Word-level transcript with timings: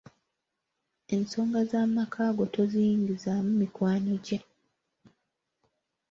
Ensonga 1.15 1.59
z'amaka 1.69 2.23
go 2.37 2.45
toziyingizaamu 2.55 3.51
mikwano 3.59 4.13
gye. 4.25 4.39